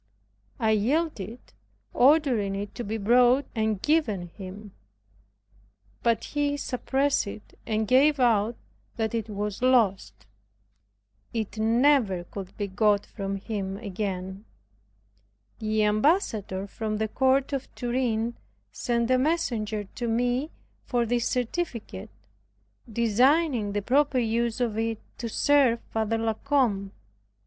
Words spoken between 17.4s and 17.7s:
of